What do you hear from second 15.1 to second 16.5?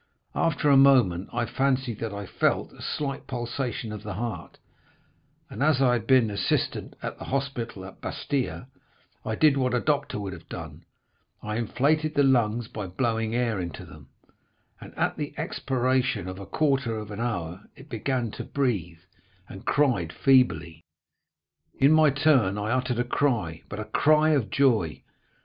the expiration of a